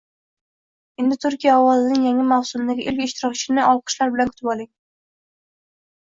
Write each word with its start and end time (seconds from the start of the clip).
endi 1.01 1.17
Turkiya 1.25 1.57
ovozining 1.63 2.05
yangi 2.07 2.23
mavsumdagi 2.31 2.85
ilk 2.91 3.03
ishtirokchisini 3.07 3.65
olqishlar 3.73 4.13
bilan 4.15 4.31
kutib 4.31 4.49
oling! 4.55 4.69